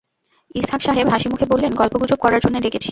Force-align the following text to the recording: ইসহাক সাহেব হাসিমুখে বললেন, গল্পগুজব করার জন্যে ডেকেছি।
ইসহাক 0.55 0.81
সাহেব 0.81 1.07
হাসিমুখে 1.09 1.45
বললেন, 1.45 1.71
গল্পগুজব 1.73 2.17
করার 2.21 2.39
জন্যে 2.39 2.59
ডেকেছি। 2.59 2.79